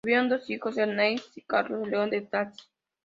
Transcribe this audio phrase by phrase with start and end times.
[0.03, 2.67] Tuvieron dos hijos: Ernestina y Carlos León Thays.